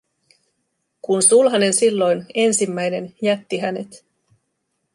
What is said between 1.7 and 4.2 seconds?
silloin, ensimmäinen, jätti hänet.